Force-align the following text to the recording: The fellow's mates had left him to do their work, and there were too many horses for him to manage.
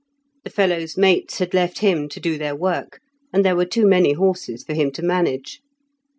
The 0.43 0.49
fellow's 0.49 0.97
mates 0.97 1.37
had 1.37 1.53
left 1.53 1.77
him 1.77 2.09
to 2.09 2.19
do 2.19 2.39
their 2.39 2.55
work, 2.55 3.01
and 3.31 3.45
there 3.45 3.55
were 3.55 3.65
too 3.67 3.85
many 3.85 4.13
horses 4.13 4.63
for 4.63 4.73
him 4.73 4.89
to 4.93 5.03
manage. 5.03 5.61